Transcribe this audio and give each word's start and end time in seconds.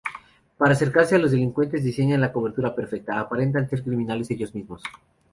Para 0.57 0.71
acercarse 0.71 1.13
a 1.13 1.19
los 1.19 1.29
delincuentes, 1.29 1.83
diseñan 1.83 2.21
la 2.21 2.33
cobertura 2.33 2.73
perfecta: 2.73 3.19
aparentan 3.19 3.69
ser 3.69 3.83
criminales 3.83 4.31
ellos 4.31 4.55
mismos. 4.55 4.81